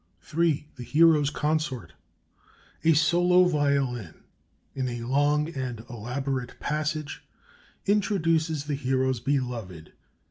[0.35, 0.67] III.
[0.77, 1.93] THE HERO'S CONSORT
[2.83, 4.15] A solo violin,
[4.73, 7.23] in a long and elaborate passage,
[7.85, 9.93] introduces the Hero's beloved.